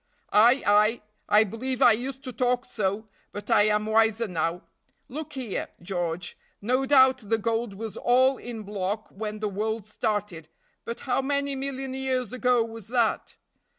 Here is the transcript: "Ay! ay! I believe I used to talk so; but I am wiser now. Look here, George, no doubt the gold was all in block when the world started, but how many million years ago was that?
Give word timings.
"Ay! 0.33 0.63
ay! 0.65 1.01
I 1.29 1.43
believe 1.43 1.79
I 1.79 1.91
used 1.91 2.23
to 2.23 2.33
talk 2.33 2.65
so; 2.65 3.07
but 3.31 3.51
I 3.51 3.67
am 3.67 3.85
wiser 3.85 4.27
now. 4.27 4.63
Look 5.07 5.33
here, 5.33 5.67
George, 5.79 6.35
no 6.59 6.87
doubt 6.87 7.19
the 7.29 7.37
gold 7.37 7.75
was 7.75 7.97
all 7.97 8.39
in 8.39 8.63
block 8.63 9.09
when 9.11 9.41
the 9.41 9.47
world 9.47 9.85
started, 9.85 10.49
but 10.85 11.01
how 11.01 11.21
many 11.21 11.55
million 11.55 11.93
years 11.93 12.33
ago 12.33 12.63
was 12.63 12.87
that? 12.87 13.35